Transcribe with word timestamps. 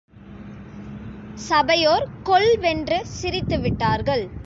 சபையோர் 1.49 2.05
கொல் 2.23 2.57
வென்று 2.59 3.05
சிரித்து 3.05 3.59
விட்டார்கள். 3.59 4.31